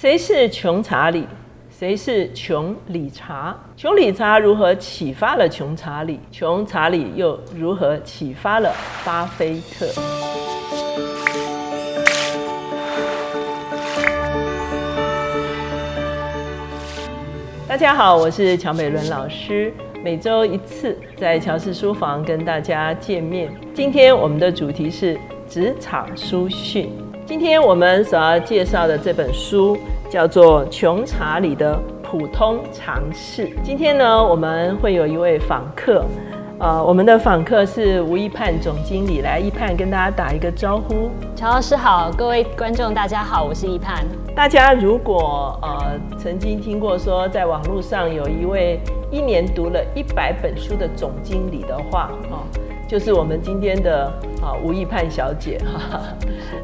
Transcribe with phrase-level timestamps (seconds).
[0.00, 1.26] 谁是穷查理？
[1.76, 3.58] 谁是穷理查？
[3.76, 6.20] 穷理查如何启发了穷查理？
[6.30, 8.72] 穷查理又如何启发了
[9.04, 9.88] 巴菲特？
[17.66, 19.74] 大家好，我是乔美伦老师，
[20.04, 23.52] 每周一次在乔氏书房跟大家见面。
[23.74, 25.18] 今天我们的主题是
[25.48, 26.88] 职场书讯。
[27.28, 29.76] 今天我们所要介绍的这本书
[30.08, 33.46] 叫做《穷查理的普通常识》。
[33.62, 36.06] 今天呢，我们会有一位访客，
[36.58, 41.10] 呃，我们的访客是吴一盼总经理，来一盼跟大家打一个招呼。
[41.36, 44.06] 乔老师好，各位观众大家好，我是一盼。
[44.34, 52.42] 大家如果呃曾经听过说，在网络上有一位一年读了一百本书的总经理的话，哈，
[52.88, 54.06] 就是我们今天的
[54.40, 55.60] 啊吴亦盼小姐
[55.90, 56.00] 哈。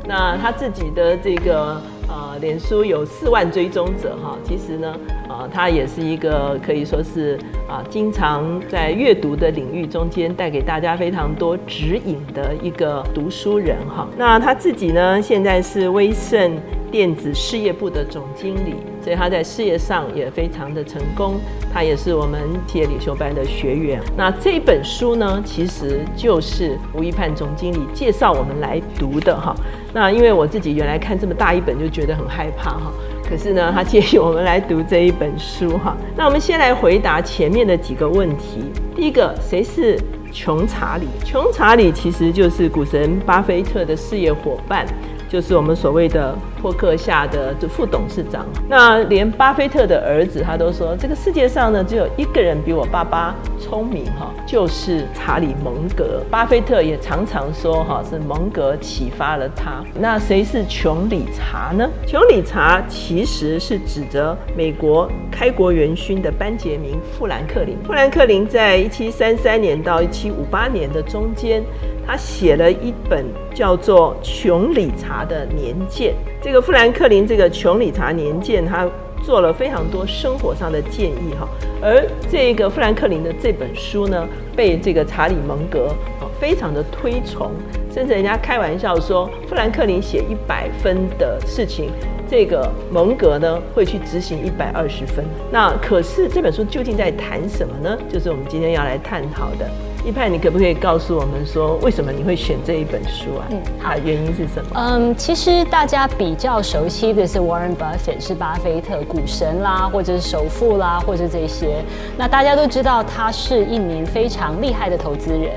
[0.06, 1.78] 那她自己的这个
[2.09, 4.97] 呃脸书有四万追踪者哈，其实呢，
[5.28, 14.09] 啊她也是一个可以说是啊经常在阅读的领域中间带给大家非常多指引的一个读书人哈。
[14.16, 16.59] 那她自己呢，现在是威盛。
[16.95, 21.41] 电子事业部的总经理，所以他在事业上也非常的成功。
[21.73, 24.00] 他也是我们企业领袖班的学员。
[24.17, 29.53] 那这本书呢，其实就是吴一盼总经理介绍我们来读的哈。
[29.92, 32.92] 那因为我自己原来看这么大一本就觉得很害怕哈，
[33.28, 35.97] 可是呢，他建议我们来读这一本书哈。
[36.17, 38.70] 那我们先来回答前面的几个问题。
[38.95, 39.98] 第一个，谁是
[40.31, 41.09] 穷查理？
[41.25, 44.87] 穷查理其实就是股神巴菲特的事业伙伴。
[45.28, 48.47] 就是我们所谓的托克下的副董事长。
[48.67, 56.23] 那连巴菲特的儿子他都说，这个世界上呢只有一个人比我爸爸聪明哈，就是查理蒙格。
[56.31, 59.84] 巴菲特也常常说哈，是蒙格启发了他。
[60.01, 61.87] 那谁是穷理查呢？
[62.06, 67.77] 穷理查其实是指着美国开国元勋的班杰明富兰克林。
[67.84, 71.62] 富兰克林在一七三三年到一七五八年的中间。
[72.06, 73.25] 他写了一本
[73.55, 76.12] 叫做《穷理查的年鉴》。
[76.44, 78.87] 这个富兰克林这个《穷理查年鉴》，他
[79.22, 81.49] 做了非常多生活上的建议哈。
[81.81, 85.87] 而这个富兰克林的这本书呢，被这个查理蒙格
[86.21, 87.50] 啊非常的推崇，
[87.91, 91.88] 甚至人家开玩笑说，富兰克林写一百分的事情，
[92.28, 95.25] 这个蒙格呢会去执行一百二十分。
[95.50, 97.99] 那可是这本书究竟在谈什么呢？
[98.12, 99.66] 就是我们今天要来探讨的。
[100.04, 103.48] 一派，你可不可以告诉我们说，为什么你会选这一本书啊？
[103.50, 104.70] 嗯，好，原因是什么？
[104.75, 111.82] 嗯，其实大家比较熟悉的是 Warren Buffett，是巴菲特股神啦，或者是首富啦，或者这些。
[112.19, 115.53] 那大家都知道他是一名非常厉害的投资人。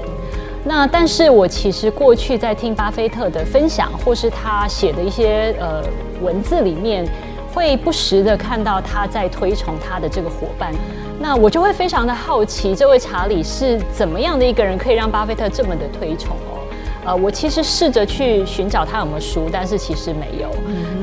[0.64, 5.84] 那但是我其实过去在听巴菲特的分享，或是他写的一些呃
[6.22, 7.06] 文字里面，
[7.54, 10.74] 会不时的看到他在推崇他的这个伙伴。
[11.20, 16.62] 那我就会非常的好奇，这位查理是怎么样的一个人，可以让巴菲特这么的推崇哦？
[17.06, 20.50] 呃，我其实试着去寻找他有没有书，但是其实没有。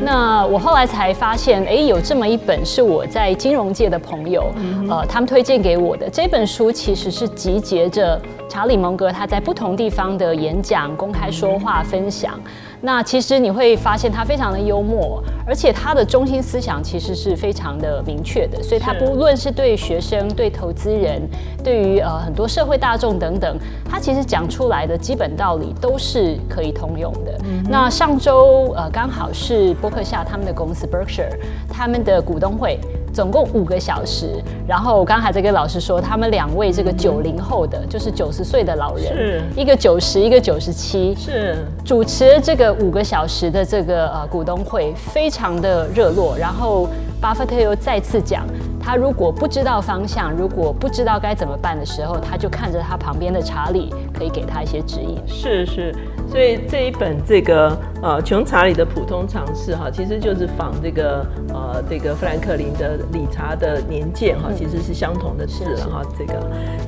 [0.03, 4.53] 那我后来才发现，哎，有这么一本是我在金融界的朋友，
[4.89, 8.21] 呃，他们推荐给我的这本书，其实是集结着
[8.51, 12.39] 查理蒙格他在不同地方的演讲、公开说话、分享。
[12.85, 21.27] 那其实你会发现他非常的幽默，而且他的中心思想其实是非常的明确的，所以他不论是对学生、对投资人、
[21.65, 23.59] 对于呃很多社会大众等等，
[23.89, 27.41] 他其实讲出来的基本道理都是可以通用的。
[27.71, 31.39] 那上周呃刚好是伯克夏他们的公司 Berkshire
[31.73, 32.79] 他们的股东会。
[33.15, 41.65] 总共五个小时，然后我刚才在跟老师说，他们两位这个九零后的，就是九十岁的老人，是，一个九十，一个九十七，是。
[41.85, 46.37] 主持这个五个小时的这个呃股东会，非常的热络。
[46.37, 46.89] 然后
[47.21, 48.45] 巴菲特又再次讲，
[48.85, 55.17] 他如果不知道方向，如果不知道该怎么办的时候，他就看着他旁边的查理，可以给他一些指引。
[55.27, 55.95] 是是。
[56.27, 66.03] 所以这一本这个呃穷查理的普通常识哈，其实就是仿这个呃这个富兰克林的理查的年鉴哈，其实是相同的字了哈。
[66.19, 66.41] 这个，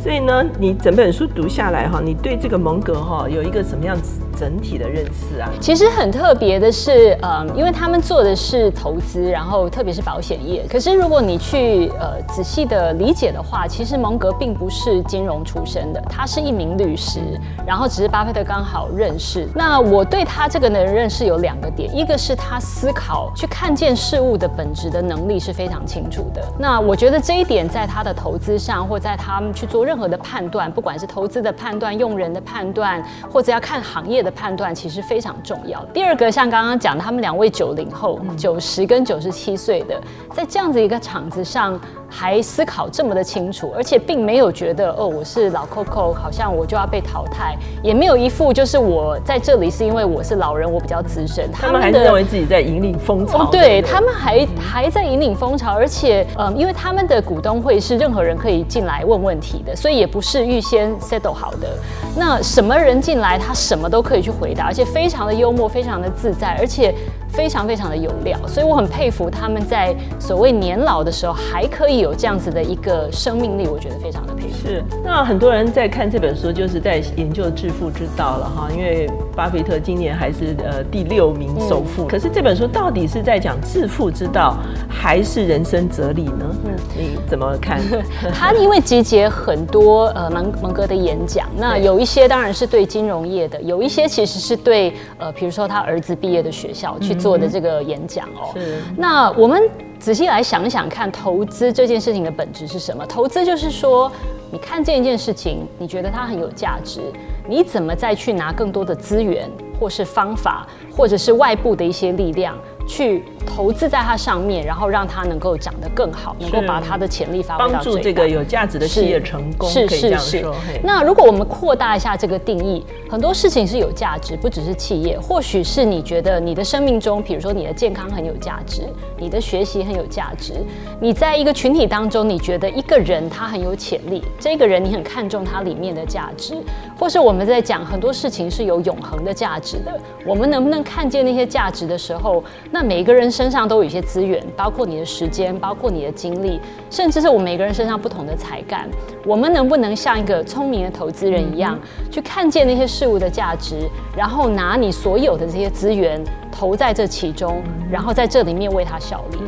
[0.03, 5.49] 所以呢，你整本书读下来哈，你对这个蒙格哈有一个什么样子整体的认识啊？
[5.61, 10.65] 其实很特别的是，嗯，因为他们做的是投资，然后特别是保险业。
[10.69, 17.21] 可是如果你去呃仔细的理解的话，其实蒙格并不是金融出身的，他是一名律师，
[17.67, 19.49] 然后只是巴菲特刚好认识。
[19.55, 26.43] 那我对他这个人认识有两个点，一个是他思考去看见事物的本质的能力是非常清楚的。
[26.59, 35.85] 那我觉得这一点在他的投资上，或在他们去做任何的判断，不管是投资的判断、用人的判断，或者要看行业的判断，其实非常重要。
[35.87, 40.01] 第二个，像刚刚讲的，他们两位九零后，九十跟九十七岁的，
[40.33, 41.76] 在这样子一个场子上。
[42.09, 51.51] 还思考这么的清楚，而且并没有觉得哦，我是老 Coco，好像我就要被淘汰，也没有一副就是我在这里是因为我是老人，我比较资深。
[51.53, 53.47] 他们还是认为自己在引领风潮。
[53.47, 61.69] 对他们还还在引领风潮，而且嗯，因为他们的股东会是任何人可以进来问问题的，所以也不是预先 settle 好的。
[62.17, 66.95] 那什么人进来，他什么都可以去回答，而且非常的幽默，非常的自在，而且。
[67.29, 74.55] 非常非常的有料，所以我很佩服他们在所谓年老的时候还可以有这样子的一个生命力，我觉得非常的佩服。
[74.67, 82.07] 是，那很多人在看这本书，就是在研究致富之道了哈，因为巴菲特今年还是呃第六名首富。
[82.07, 84.57] 可是这本书到底是在讲致富之道，
[84.89, 86.57] 还是人生哲理呢？
[86.65, 87.81] 嗯，你怎么看？
[88.33, 97.16] 他因为集结很多呃蒙蒙哥的演讲，那有一些当然是对金融业的，有一些其实是对呃，比如说他儿子毕业的学校去。
[97.19, 98.79] 做的这个演讲哦，是。
[98.97, 99.63] 那我们
[99.99, 103.05] 仔细来想想看，投资这件事情的本质是什么？
[103.07, 104.11] 投资就是说，
[104.51, 107.01] 你看见一件事情，你觉得它很有价值，
[107.49, 110.67] 你怎么再去拿更多的资源，或是方法，
[110.97, 112.57] 或者是外部的一些力量。
[112.89, 117.85] 去投资在它上面，然后让它能够长得更好，能够把它的潜力发挥到最大。
[117.85, 120.45] 帮助这个有价值的企业成功，是是是。
[120.83, 125.19] 那如果我们扩大一下这个定义，很多事情是有价值，不只是企业。
[125.19, 128.83] 或许是你觉得你的生命中，比如说你的健康很有价值，
[129.17, 130.55] 你的学习很有价值，
[131.01, 136.55] 你在一个群体当中，你觉得一个人他很有潜力，这个人你很看重他里面的价值，
[136.99, 142.43] 或是我们在讲很多事情是有永恒的价值的，我们能不能看见那些价值的时候？
[142.71, 146.59] 那每一个人身上都有一些资源，包括你的时间，包括你的精力，
[146.91, 148.89] 甚至是我们每个人身上不同的才干。
[149.27, 151.79] 我们能不能像一个聪明的投资人一样，
[152.11, 153.77] 去看见那些事物的价值，
[154.17, 159.39] 然后拿你所有的这些资源投在这其中，然后在这里面为它效力？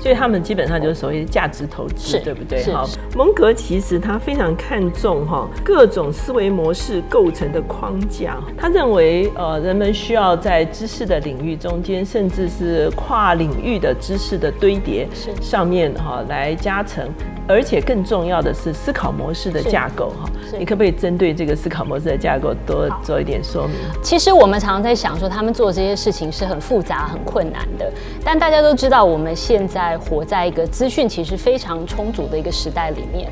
[0.00, 2.62] 所以他们基本上就是所谓的价值投资，对不对？
[2.64, 2.84] 哈，
[3.16, 8.36] 蒙格其实他非常看重哈各种思维模式构成的框架。
[8.56, 15.08] 他认为，呃，人们需要在知识的领域中间，甚至是跨领域的知识的堆叠
[15.40, 17.08] 上面哈来加成。
[17.50, 20.28] 而且更重要的是思考模式的架构哈，
[20.58, 23.74] 你可不可以针对这个思考模式的架构多做一点说明？
[24.02, 27.90] 其实我们常常在想说，他们做这些事情是很复杂、很困难的。
[28.22, 33.30] 但大家都知道，我们现在活在一个资讯其实非常充足的一个时代里面。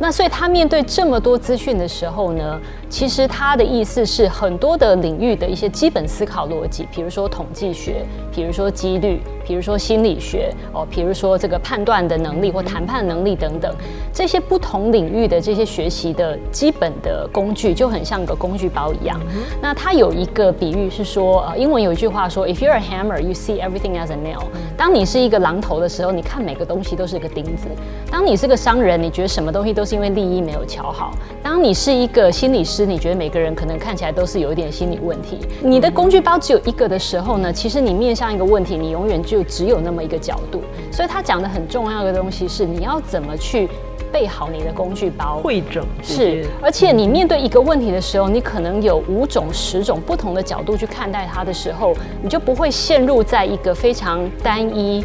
[0.00, 13.72] 那所以他面对这么多资讯的时候呢，其实他的意思是很多的领域的一些基本思考逻辑，比如说统计学，比如说几率，比如说心理学，哦，比如说这个判断的能力或谈判能力等等，
[14.12, 19.20] 这些不同领域的这些学习的基本的工具，就很像个工具包一样。
[19.62, 24.42] 那它有一个比喻是说，呃，英文有一句话说，If you're a hammer, you see everything as a nail。
[24.76, 27.68] 当你是一个榔头的时候，你看每个东西都是一个钉子；
[28.10, 31.14] 当你是个商人，你觉得什么东西都是因为利益没有瞧好。
[31.42, 35.38] 当你是一个心理师，你觉得每个人可能看起来都是有一点心理问题。
[35.62, 40.62] 你的工具包只有一个的时候呢，其实你面向一个问题，你永远就只有那么一个角度。
[40.92, 43.68] 所以他讲的很重要的东西是，你要怎么去
[44.12, 46.46] 备好你的工具包，会整是。
[46.62, 55.04] 而且你面对一个问题的时候，你可能有五种、十种不同的角度去看待它的时候，你就不会陷入在一个非常单一。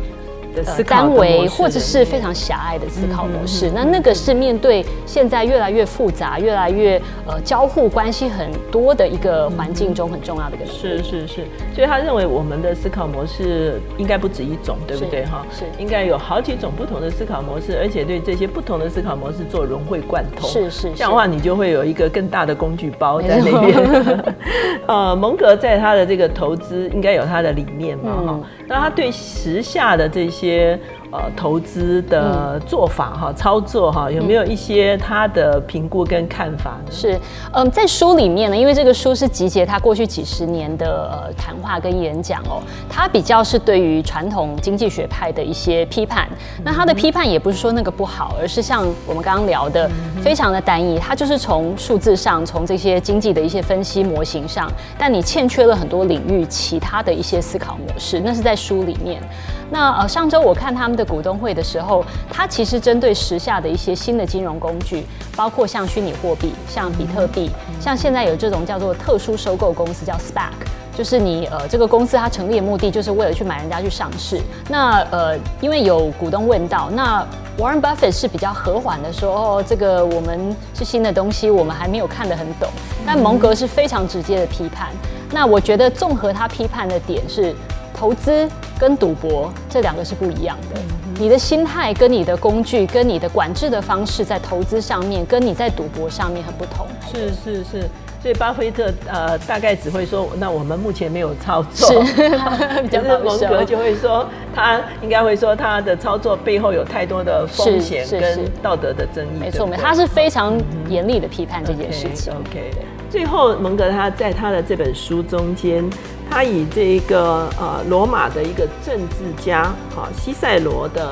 [0.85, 10.65] 单维或者是非常狭隘的思考模式，那那个是面对现在越来越复杂、越来越呃交互关系很多的一个环境中很重要的一个。
[10.65, 15.45] 是是是，所以他认为我们的思考模式应该不止一种，对不对哈？
[15.51, 20.49] 是，应该有好几种不同的思考模式，而且对这些不同的思考模式做融会贯通。
[20.49, 24.35] 是是，这样的话你就会有一个更大的工具包在那边。
[24.87, 28.39] 呃，蒙格在他的这个投资应该有他的理念嘛哈？
[28.67, 30.40] 那他对时下的这些。
[30.41, 30.79] 些
[31.11, 36.89] 呃，投资的做法哈，操作哈，有没有一些他的评估跟看法呢？
[36.89, 37.19] 是，
[37.51, 46.29] 嗯，在书里面呢，因为这个书是集结他过去几十年的呃谈话跟演讲哦，他比较是对于传统经济学派的一些批判。
[46.63, 49.91] 那他的批判也不是说那个不好，而是像我们刚刚聊的，
[50.23, 59.21] 非常的单一，他就是从数字上，从这些经济的一些分析模型上，但你欠缺了很多领域其他的一些思考模式，那是在书里面。
[59.69, 61.00] 那呃，上周我看他们的。
[61.01, 65.03] 的股东会的时候，他其实针对时下的一些新的金融工具，
[65.35, 70.51] 包括像虚拟货币、像比特币，像现在有这种叫做特殊收购公司叫 SPAC，
[70.95, 74.39] 就是你呃这个公司它成立的目的就是为了去买人家去上市。
[74.69, 77.25] 那呃因为有股东问到，那
[77.57, 82.69] Warren Buffett 是比较和缓的说，哦这个我们是新的东西，我们还没有看得很懂。
[83.07, 84.89] 但蒙格是非常直接的批判。
[85.31, 87.55] 那我觉得综合他批判的点是。
[87.93, 88.49] 投资
[88.81, 90.81] 跟赌博这两个是不一样的，
[91.19, 96.87] 你的心态跟你的工具跟你的管制的方式在投资上面，跟你在赌博上面很不同。
[97.13, 97.89] 是是是，
[98.23, 102.03] 所以巴菲特呃大概只会说，那我们目前没有操作。
[102.03, 102.29] 是，
[102.89, 109.39] 可是蒙格就会说，他应该会说他的操作背后有太多的风险跟道德的争议。
[109.39, 110.59] 没错，没错，他是非常
[110.89, 112.33] 严厉的批判这件事情。
[112.33, 112.71] OK，
[113.11, 115.87] 最后蒙格他在他的这本书中间。
[116.31, 121.09] 他以这一个呃罗马的一个政治家哈西塞罗的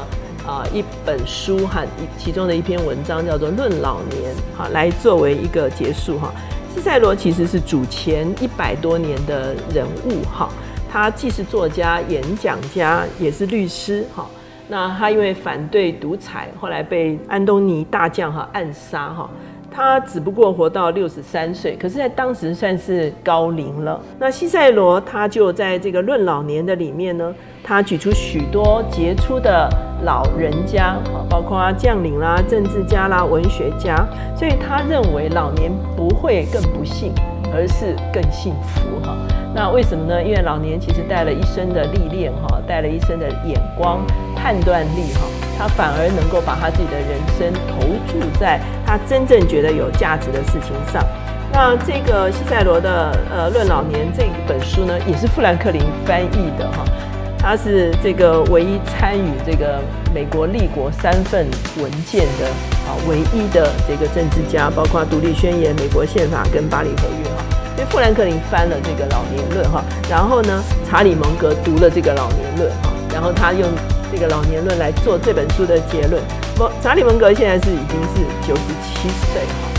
[0.48, 1.84] 啊一本书哈
[2.18, 6.32] 其中的一篇文章叫做《论老年》哈来作为一个结束哈。
[6.74, 10.48] 西塞罗其实是主前一百多年的人物哈，
[10.90, 14.26] 他既是作家、演讲家，也是律师哈。
[14.70, 19.30] 那他因为反对独裁，后来被安东尼大将哈暗杀哈。
[19.72, 24.00] 他只不过活到六十三岁，可是，在当时算是高龄了。
[24.20, 27.34] 那西塞罗他就在这个论老年的里面呢，
[27.64, 29.70] 他举出许多杰出的
[30.04, 37.14] 老人家啊，包括将领啦、政治家啦、文学家，所以他认为老年不会更不幸，
[37.54, 39.16] 而是更幸福哈。
[39.54, 40.24] 那为什么呢？
[40.24, 45.22] 因为老年其实带了一生的历练哈，带了一生的眼光、判断力哈。
[45.58, 51.05] 他反而能够把他自己的人生投注在他真正觉得有价值的事情上。
[51.53, 56.84] 那这个西塞罗的呃《论老年》这本书呢，也是富兰克林翻译的哈。
[57.38, 59.79] 他是这个唯一参与这个
[60.12, 61.46] 美国立国三份
[61.79, 62.48] 文件的
[62.88, 67.43] 啊唯一的这个政治家，包括独立宣言、美国宪法跟巴黎合约哈。
[67.75, 73.69] 所以富兰克林翻了这个《老年论》哈，然后呢，查理蒙格读了这个《老年论》哈，然后他用。
[74.12, 76.19] 这个老年论来做这本书的结论。
[76.82, 79.70] 查理蒙格现在是已经是九十七岁哈，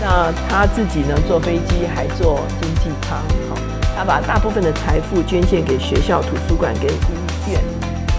[0.00, 3.18] 那他自己呢坐飞机还坐经济舱
[3.50, 3.60] 哈，
[3.96, 7.60] 他把大部分的财富捐献给学校、图书馆跟医院。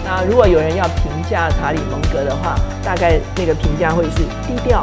[0.04, 4.82] 那如果有人要评价查理蒙格的话，大概那个评价会是低调，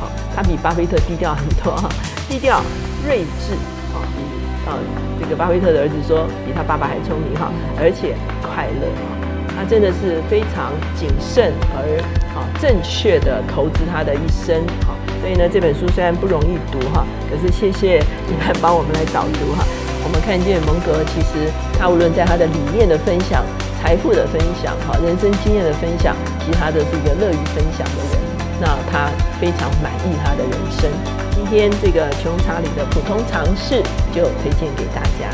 [0.00, 1.88] 好，他比巴菲特低调很多哈，
[2.28, 2.62] 低调、
[3.06, 3.54] 睿智，
[3.92, 4.78] 啊，比啊
[5.20, 8.88] 这个巴菲特的儿子说比他爸爸还聪明哈，而且快乐。
[9.56, 12.00] 他真的是非常谨慎而
[12.58, 19.64] 正确的投资他的一生哈，所以呢这本书虽然不容易读哈，可是谢谢你们帮我们来导读哈。
[20.02, 23.44] 我们看见蒙格其实他无论在他的理念的分享、
[23.80, 28.20] 财富的分享、哈人生经验的分享，其实他的是一个乐于分享的人。
[28.60, 29.08] 那他
[29.40, 30.90] 非常满意他的人生。
[31.32, 35.32] 今天这个穷查理的普通常识就推荐给大家。